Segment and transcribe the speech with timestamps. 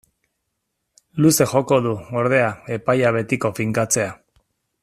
[1.25, 1.93] Luze joko du,
[2.23, 4.13] ordea, epaia betiko finkatzea.